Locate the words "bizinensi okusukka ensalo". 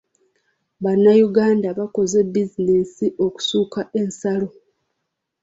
2.33-4.49